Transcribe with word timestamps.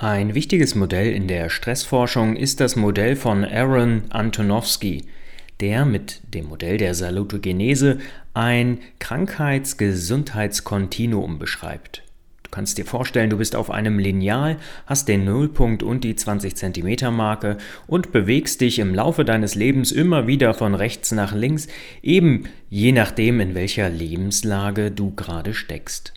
Ein 0.00 0.36
wichtiges 0.36 0.76
Modell 0.76 1.12
in 1.12 1.26
der 1.26 1.48
Stressforschung 1.48 2.36
ist 2.36 2.60
das 2.60 2.76
Modell 2.76 3.16
von 3.16 3.44
Aaron 3.44 4.04
Antonowski, 4.10 5.02
der 5.58 5.84
mit 5.84 6.20
dem 6.32 6.46
Modell 6.46 6.76
der 6.76 6.94
Salutogenese 6.94 7.98
ein 8.32 8.78
Krankheits-Gesundheitskontinuum 9.00 11.40
beschreibt. 11.40 12.04
Du 12.44 12.50
kannst 12.52 12.78
dir 12.78 12.84
vorstellen, 12.84 13.30
du 13.30 13.38
bist 13.38 13.56
auf 13.56 13.72
einem 13.72 13.98
Lineal, 13.98 14.58
hast 14.86 15.08
den 15.08 15.24
Nullpunkt 15.24 15.82
und 15.82 16.04
die 16.04 16.14
20 16.14 16.54
cm 16.54 17.12
Marke 17.12 17.58
und 17.88 18.12
bewegst 18.12 18.60
dich 18.60 18.78
im 18.78 18.94
Laufe 18.94 19.24
deines 19.24 19.56
Lebens 19.56 19.90
immer 19.90 20.28
wieder 20.28 20.54
von 20.54 20.76
rechts 20.76 21.10
nach 21.10 21.34
links, 21.34 21.66
eben 22.02 22.44
je 22.70 22.92
nachdem, 22.92 23.40
in 23.40 23.56
welcher 23.56 23.90
Lebenslage 23.90 24.92
du 24.92 25.12
gerade 25.16 25.54
steckst. 25.54 26.12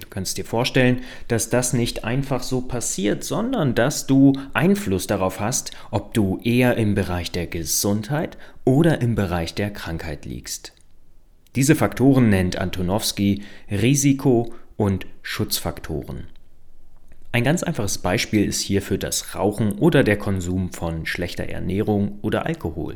Du 0.00 0.08
kannst 0.08 0.38
dir 0.38 0.44
vorstellen, 0.44 1.02
dass 1.28 1.50
das 1.50 1.72
nicht 1.72 2.04
einfach 2.04 2.42
so 2.42 2.60
passiert, 2.60 3.24
sondern 3.24 3.74
dass 3.74 4.06
du 4.06 4.32
Einfluss 4.52 5.06
darauf 5.06 5.40
hast, 5.40 5.72
ob 5.90 6.14
du 6.14 6.40
eher 6.42 6.76
im 6.76 6.94
Bereich 6.94 7.30
der 7.30 7.46
Gesundheit 7.46 8.38
oder 8.64 9.00
im 9.00 9.14
Bereich 9.14 9.54
der 9.54 9.70
Krankheit 9.70 10.24
liegst. 10.24 10.72
Diese 11.56 11.76
Faktoren 11.76 12.28
nennt 12.28 12.56
Antonowski 12.58 13.42
Risiko- 13.70 14.52
und 14.76 15.06
Schutzfaktoren. 15.22 16.26
Ein 17.30 17.44
ganz 17.44 17.62
einfaches 17.62 17.98
Beispiel 17.98 18.44
ist 18.44 18.60
hierfür 18.60 18.98
das 18.98 19.34
Rauchen 19.34 19.72
oder 19.72 20.04
der 20.04 20.16
Konsum 20.16 20.72
von 20.72 21.06
schlechter 21.06 21.44
Ernährung 21.44 22.18
oder 22.22 22.46
Alkohol. 22.46 22.94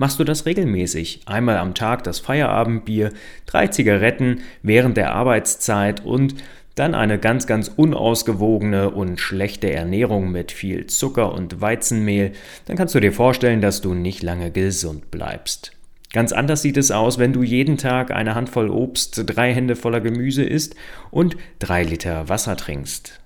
Machst 0.00 0.18
du 0.18 0.24
das 0.24 0.46
regelmäßig? 0.46 1.20
Einmal 1.26 1.58
am 1.58 1.74
Tag 1.74 2.04
das 2.04 2.20
Feierabendbier, 2.20 3.12
drei 3.44 3.66
Zigaretten 3.66 4.40
während 4.62 4.96
der 4.96 5.12
Arbeitszeit 5.12 6.02
und 6.06 6.36
dann 6.74 6.94
eine 6.94 7.18
ganz, 7.18 7.46
ganz 7.46 7.68
unausgewogene 7.68 8.88
und 8.88 9.20
schlechte 9.20 9.70
Ernährung 9.70 10.30
mit 10.30 10.52
viel 10.52 10.86
Zucker 10.86 11.34
und 11.34 11.60
Weizenmehl, 11.60 12.32
dann 12.64 12.78
kannst 12.78 12.94
du 12.94 13.00
dir 13.00 13.12
vorstellen, 13.12 13.60
dass 13.60 13.82
du 13.82 13.92
nicht 13.92 14.22
lange 14.22 14.50
gesund 14.50 15.10
bleibst. 15.10 15.72
Ganz 16.14 16.32
anders 16.32 16.62
sieht 16.62 16.78
es 16.78 16.90
aus, 16.90 17.18
wenn 17.18 17.34
du 17.34 17.42
jeden 17.42 17.76
Tag 17.76 18.10
eine 18.10 18.34
Handvoll 18.34 18.70
Obst, 18.70 19.24
drei 19.26 19.52
Hände 19.52 19.76
voller 19.76 20.00
Gemüse 20.00 20.44
isst 20.44 20.76
und 21.10 21.36
drei 21.58 21.82
Liter 21.82 22.30
Wasser 22.30 22.56
trinkst. 22.56 23.19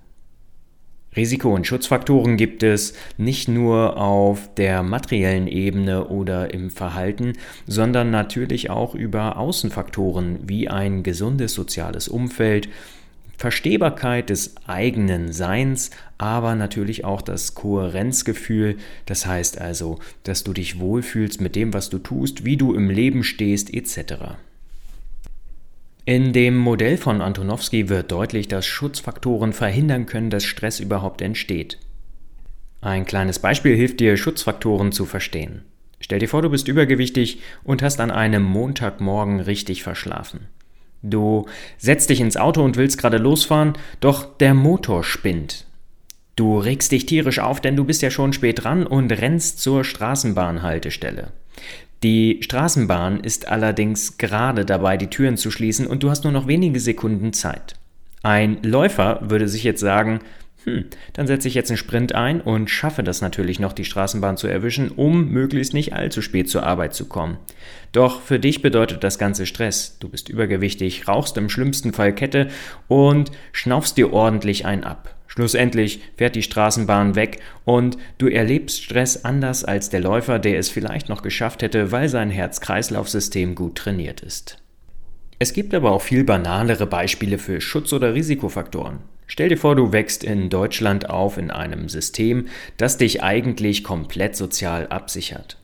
Risiko- 1.15 1.53
und 1.53 1.65
Schutzfaktoren 1.65 2.35
gibt 2.35 2.61
es 2.61 2.93
nicht 3.17 3.47
nur 3.47 3.97
auf 3.97 4.53
der 4.55 4.83
materiellen 4.83 5.47
Ebene 5.47 6.07
oder 6.07 6.53
im 6.53 6.69
Verhalten, 6.69 7.33
sondern 7.67 8.11
natürlich 8.11 8.69
auch 8.69 8.95
über 8.95 9.37
Außenfaktoren 9.37 10.39
wie 10.47 10.67
ein 10.67 11.03
gesundes 11.03 11.53
soziales 11.53 12.07
Umfeld, 12.07 12.67
Verstehbarkeit 13.37 14.29
des 14.29 14.55
eigenen 14.65 15.33
Seins, 15.33 15.91
aber 16.17 16.55
natürlich 16.55 17.03
auch 17.03 17.21
das 17.21 17.53
Kohärenzgefühl, 17.53 18.77
das 19.05 19.25
heißt 19.25 19.59
also, 19.59 19.99
dass 20.23 20.43
du 20.43 20.53
dich 20.53 20.79
wohlfühlst 20.79 21.41
mit 21.41 21.55
dem, 21.55 21.73
was 21.73 21.89
du 21.89 21.99
tust, 21.99 22.45
wie 22.45 22.57
du 22.57 22.73
im 22.73 22.89
Leben 22.89 23.23
stehst 23.23 23.73
etc. 23.73 24.35
In 26.07 26.33
dem 26.33 26.55
Modell 26.55 26.97
von 26.97 27.19
Antonowski 27.19 27.89
wird 27.89 28.11
deutlich, 28.11 28.47
dass 28.47 28.67
Schutzfaktoren 28.67 29.53
verhindern 29.53 30.05
können, 30.05 30.29
dass 30.29 30.43
Stress 30.43 30.79
überhaupt 30.79 31.19
entsteht. 31.19 31.79
Ein 32.79 33.07
kleines 33.07 33.39
Beispiel 33.39 33.75
hilft 33.75 33.99
dir, 33.99 34.15
Schutzfaktoren 34.15 34.91
zu 34.91 35.05
verstehen. 35.05 35.63
Stell 35.99 36.19
dir 36.19 36.29
vor, 36.29 36.43
du 36.43 36.51
bist 36.51 36.67
übergewichtig 36.67 37.39
und 37.63 37.81
hast 37.81 37.99
an 37.99 38.11
einem 38.11 38.43
Montagmorgen 38.43 39.39
richtig 39.39 39.81
verschlafen. 39.81 40.41
Du 41.01 41.47
setzt 41.79 42.11
dich 42.11 42.21
ins 42.21 42.37
Auto 42.37 42.63
und 42.63 42.77
willst 42.77 42.99
gerade 42.99 43.17
losfahren, 43.17 43.73
doch 43.99 44.37
der 44.37 44.53
Motor 44.53 45.03
spinnt. 45.03 45.65
Du 46.35 46.59
regst 46.59 46.91
dich 46.91 47.07
tierisch 47.07 47.39
auf, 47.39 47.61
denn 47.61 47.75
du 47.75 47.83
bist 47.83 48.03
ja 48.03 48.11
schon 48.11 48.31
spät 48.31 48.63
dran 48.63 48.85
und 48.85 49.11
rennst 49.11 49.59
zur 49.59 49.83
Straßenbahnhaltestelle. 49.83 51.31
Die 52.05 52.37
Straßenbahn 52.41 53.21
ist 53.21 53.47
allerdings 53.47 54.19
gerade 54.19 54.63
dabei, 54.63 54.95
die 54.95 55.09
Türen 55.09 55.37
zu 55.37 55.49
schließen 55.49 55.87
und 55.87 56.03
du 56.03 56.11
hast 56.11 56.23
nur 56.23 56.31
noch 56.31 56.45
wenige 56.45 56.79
Sekunden 56.79 57.33
Zeit. 57.33 57.77
Ein 58.21 58.59
Läufer 58.61 59.21
würde 59.23 59.47
sich 59.47 59.63
jetzt 59.63 59.79
sagen, 59.79 60.19
hm, 60.65 60.85
dann 61.13 61.25
setze 61.25 61.47
ich 61.47 61.55
jetzt 61.55 61.71
einen 61.71 61.79
Sprint 61.79 62.13
ein 62.13 62.41
und 62.41 62.69
schaffe 62.69 63.01
das 63.01 63.21
natürlich 63.21 63.59
noch, 63.59 63.73
die 63.73 63.85
Straßenbahn 63.85 64.37
zu 64.37 64.45
erwischen, 64.45 64.91
um 64.91 65.29
möglichst 65.29 65.73
nicht 65.73 65.93
allzu 65.93 66.21
spät 66.21 66.47
zur 66.47 66.61
Arbeit 66.61 66.93
zu 66.93 67.05
kommen. 67.05 67.39
Doch 67.91 68.21
für 68.21 68.37
dich 68.37 68.61
bedeutet 68.61 69.03
das 69.03 69.17
Ganze 69.17 69.47
Stress. 69.47 69.97
Du 69.99 70.07
bist 70.07 70.29
übergewichtig, 70.29 71.07
rauchst 71.07 71.37
im 71.37 71.49
schlimmsten 71.49 71.91
Fall 71.91 72.13
Kette 72.13 72.49
und 72.87 73.31
schnaufst 73.51 73.97
dir 73.97 74.13
ordentlich 74.13 74.67
ein 74.67 74.83
ab. 74.83 75.14
Schlussendlich 75.35 75.99
fährt 76.15 76.35
die 76.35 76.43
Straßenbahn 76.43 77.15
weg 77.15 77.39
und 77.65 77.97
du 78.17 78.27
erlebst 78.27 78.83
Stress 78.83 79.25
anders 79.25 79.65
als 79.65 79.89
der 79.89 79.99
Läufer, 79.99 80.39
der 80.39 80.57
es 80.57 80.69
vielleicht 80.69 81.09
noch 81.09 81.21
geschafft 81.21 81.61
hätte, 81.61 81.91
weil 81.91 82.07
sein 82.07 82.29
Herz-Kreislauf-System 82.29 83.53
gut 83.53 83.75
trainiert 83.75 84.21
ist. 84.21 84.57
Es 85.37 85.51
gibt 85.51 85.73
aber 85.73 85.91
auch 85.91 86.01
viel 86.01 86.23
banalere 86.23 86.87
Beispiele 86.87 87.37
für 87.37 87.59
Schutz- 87.59 87.91
oder 87.91 88.13
Risikofaktoren. 88.13 88.99
Stell 89.27 89.49
dir 89.49 89.57
vor, 89.57 89.75
du 89.75 89.91
wächst 89.91 90.23
in 90.23 90.49
Deutschland 90.49 91.09
auf 91.09 91.37
in 91.37 91.51
einem 91.51 91.89
System, 91.89 92.47
das 92.77 92.97
dich 92.97 93.21
eigentlich 93.21 93.83
komplett 93.83 94.37
sozial 94.37 94.87
absichert. 94.87 95.57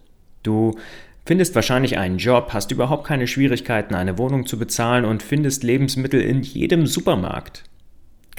Du 0.44 0.78
findest 1.26 1.56
wahrscheinlich 1.56 1.98
einen 1.98 2.18
Job, 2.18 2.50
hast 2.52 2.72
überhaupt 2.72 3.08
keine 3.08 3.28
Schwierigkeiten, 3.28 3.96
eine 3.96 4.18
Wohnung 4.18 4.46
zu 4.46 4.60
bezahlen 4.60 5.06
und 5.06 5.24
findest 5.24 5.64
Lebensmittel 5.64 6.20
in 6.20 6.42
jedem 6.42 6.88
Supermarkt. 6.88 7.64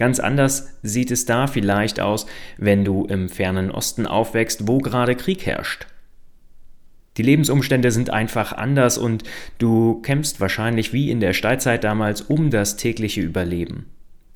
Ganz 0.02 0.18
anders 0.18 0.66
sieht 0.82 1.12
es 1.12 1.26
da 1.26 1.46
vielleicht 1.46 2.00
aus, 2.00 2.26
wenn 2.58 2.84
du 2.84 3.04
im 3.04 3.28
fernen 3.28 3.70
Osten 3.70 4.04
aufwächst, 4.04 4.66
wo 4.66 4.78
gerade 4.78 5.14
Krieg 5.14 5.46
herrscht. 5.46 5.86
Die 7.18 7.22
Lebensumstände 7.22 7.92
sind 7.92 8.10
einfach 8.10 8.52
anders 8.52 8.98
und 8.98 9.22
du 9.58 10.02
kämpfst 10.02 10.40
wahrscheinlich 10.40 10.92
wie 10.92 11.12
in 11.12 11.20
der 11.20 11.34
Steinzeit 11.34 11.84
damals 11.84 12.20
um 12.20 12.50
das 12.50 12.76
tägliche 12.76 13.20
Überleben. 13.20 13.86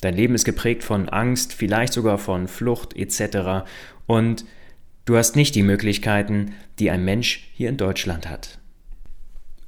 Dein 0.03 0.15
Leben 0.15 0.37
ist 0.37 0.45
geprägt 0.45 0.85
von 0.85 1.09
Angst, 1.09 1.53
vielleicht 1.53 1.95
sogar 1.95 2.19
von 2.19 2.47
Flucht 2.47 2.95
etc. 2.95 3.67
Und 4.07 4.45
du 5.05 5.17
hast 5.17 5.35
nicht 5.35 5.57
die 5.57 5.65
Möglichkeiten, 5.65 6.53
die 6.79 6.93
ein 6.93 7.05
Mensch 7.05 7.51
hier 7.55 7.71
in 7.71 7.77
Deutschland 7.77 8.31
hat. 8.31 8.61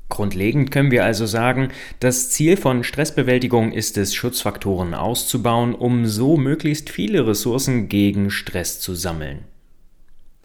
Grundlegend 0.08 0.70
können 0.70 0.91
wir 0.91 1.04
also 1.04 1.26
sagen, 1.26 1.69
das 2.00 2.30
Ziel 2.30 2.56
von 2.56 2.82
Stressbewältigung 2.82 3.72
ist 3.72 3.98
es, 3.98 4.14
Schutzfaktoren 4.14 4.94
auszubauen, 4.94 5.74
um 5.74 6.06
so 6.06 6.36
möglichst 6.36 6.88
viele 6.91 7.26
Ressourcen 7.26 7.88
gegen 7.88 8.30
Stress 8.30 8.80
zu 8.80 8.94
sammeln. 8.94 9.44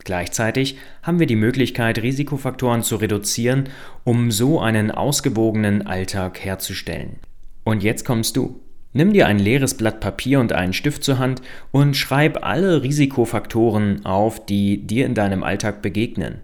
Gleichzeitig 0.03 0.77
haben 1.01 1.19
wir 1.19 1.27
die 1.27 1.37
Möglichkeit, 1.37 2.01
Risikofaktoren 2.01 2.83
zu 2.83 2.97
reduzieren, 2.97 3.69
um 4.03 4.31
so 4.31 4.59
einen 4.59 4.91
ausgewogenen 4.91 5.87
Alltag 5.87 6.43
herzustellen. 6.43 7.19
Und 7.63 7.83
jetzt 7.83 8.03
kommst 8.03 8.35
du. 8.35 8.59
Nimm 8.91 9.13
dir 9.13 9.25
ein 9.25 9.39
leeres 9.39 9.75
Blatt 9.75 10.01
Papier 10.01 10.39
und 10.39 10.53
einen 10.53 10.73
Stift 10.73 11.03
zur 11.03 11.17
Hand 11.17 11.41
und 11.71 11.95
schreib 11.95 12.45
alle 12.45 12.83
Risikofaktoren 12.83 14.05
auf, 14.05 14.45
die 14.45 14.85
dir 14.85 15.05
in 15.05 15.15
deinem 15.15 15.41
Alltag 15.41 15.81
begegnen. 15.81 16.41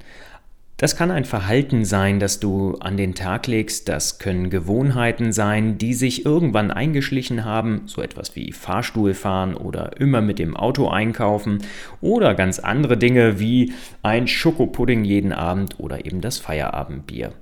Das 0.79 0.95
kann 0.95 1.11
ein 1.11 1.25
Verhalten 1.25 1.83
sein, 1.83 2.21
das 2.21 2.39
du 2.39 2.75
an 2.79 2.95
den 2.95 3.13
Tag 3.13 3.47
legst, 3.47 3.89
das 3.89 4.17
können 4.17 4.49
Gewohnheiten 4.49 5.33
sein, 5.33 5.77
die 5.77 5.93
sich 5.93 6.25
irgendwann 6.25 6.71
eingeschlichen 6.71 7.43
haben, 7.43 7.81
so 7.85 8.01
etwas 8.01 8.37
wie 8.37 8.53
Fahrstuhl 8.53 9.13
fahren 9.13 9.55
oder 9.55 9.99
immer 9.99 10.21
mit 10.21 10.39
dem 10.39 10.55
Auto 10.55 10.87
einkaufen 10.87 11.65
oder 11.99 12.33
ganz 12.33 12.59
andere 12.59 12.95
Dinge 12.95 13.41
wie 13.41 13.73
ein 14.03 14.25
Schokopudding 14.25 15.03
jeden 15.03 15.33
Abend 15.33 15.81
oder 15.81 16.05
eben 16.05 16.21
das 16.21 16.37
Feierabendbier. 16.37 17.33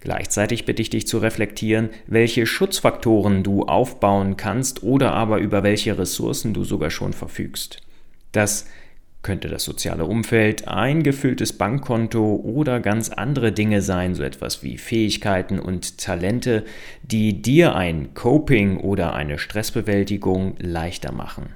Gleichzeitig 0.00 0.64
bitte 0.64 0.80
ich 0.80 0.88
dich 0.88 1.06
zu 1.06 1.18
reflektieren, 1.18 1.90
welche 2.06 2.46
Schutzfaktoren 2.46 3.42
du 3.42 3.64
aufbauen 3.64 4.38
kannst 4.38 4.82
oder 4.82 5.12
aber 5.12 5.40
über 5.40 5.62
welche 5.62 5.98
Ressourcen 5.98 6.54
du 6.54 6.64
sogar 6.64 6.88
schon 6.88 7.12
verfügst. 7.12 7.82
Das 8.32 8.66
könnte 9.22 9.48
das 9.48 9.64
soziale 9.64 10.04
Umfeld, 10.04 10.68
ein 10.68 11.02
gefülltes 11.02 11.52
Bankkonto 11.52 12.36
oder 12.36 12.80
ganz 12.80 13.10
andere 13.10 13.52
Dinge 13.52 13.82
sein, 13.82 14.14
so 14.14 14.22
etwas 14.22 14.62
wie 14.62 14.78
Fähigkeiten 14.78 15.58
und 15.58 15.98
Talente, 15.98 16.64
die 17.02 17.42
dir 17.42 17.74
ein 17.74 18.14
Coping 18.14 18.78
oder 18.78 19.14
eine 19.14 19.38
Stressbewältigung 19.38 20.54
leichter 20.58 21.12
machen. 21.12 21.54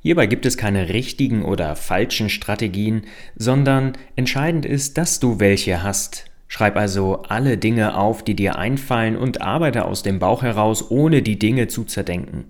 Hierbei 0.00 0.26
gibt 0.26 0.46
es 0.46 0.56
keine 0.56 0.90
richtigen 0.90 1.44
oder 1.44 1.74
falschen 1.74 2.28
Strategien, 2.28 3.02
sondern 3.34 3.94
entscheidend 4.14 4.64
ist, 4.64 4.96
dass 4.96 5.20
du 5.20 5.40
welche 5.40 5.82
hast. 5.82 6.26
Schreib 6.46 6.76
also 6.76 7.22
alle 7.28 7.58
Dinge 7.58 7.96
auf, 7.96 8.22
die 8.22 8.34
dir 8.34 8.56
einfallen 8.56 9.16
und 9.16 9.42
arbeite 9.42 9.84
aus 9.84 10.02
dem 10.02 10.18
Bauch 10.18 10.42
heraus, 10.42 10.90
ohne 10.90 11.22
die 11.22 11.38
Dinge 11.38 11.66
zu 11.66 11.84
zerdenken. 11.84 12.44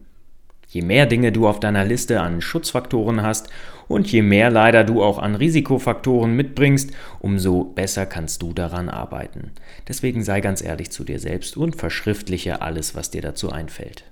Je 0.70 0.82
mehr 0.82 1.06
Dinge 1.06 1.32
du 1.32 1.48
auf 1.48 1.60
deiner 1.60 1.84
Liste 1.84 2.20
an 2.20 2.42
Schutzfaktoren 2.42 3.22
hast 3.22 3.48
und 3.88 4.06
je 4.12 4.20
mehr 4.20 4.50
leider 4.50 4.84
du 4.84 5.02
auch 5.02 5.18
an 5.18 5.34
Risikofaktoren 5.34 6.34
mitbringst, 6.34 6.90
umso 7.20 7.64
besser 7.64 8.04
kannst 8.04 8.42
du 8.42 8.52
daran 8.52 8.90
arbeiten. 8.90 9.52
Deswegen 9.88 10.22
sei 10.22 10.42
ganz 10.42 10.62
ehrlich 10.62 10.90
zu 10.90 11.04
dir 11.04 11.20
selbst 11.20 11.56
und 11.56 11.76
verschriftliche 11.76 12.60
alles, 12.60 12.94
was 12.94 13.10
dir 13.10 13.22
dazu 13.22 13.50
einfällt. 13.50 14.04